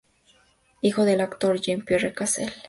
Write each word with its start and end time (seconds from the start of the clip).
Hijo 0.81 1.05
del 1.05 1.21
actor 1.21 1.61
Jean-Pierre 1.61 2.11
Cassel. 2.11 2.51